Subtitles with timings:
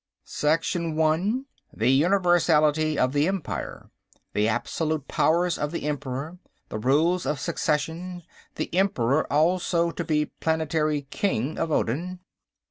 [0.25, 3.91] Section One: The universality of the Empire.
[4.33, 6.39] The absolute powers of the Emperor.
[6.69, 8.23] The rules of succession.
[8.55, 12.19] The Emperor also to be Planetary King of Odin.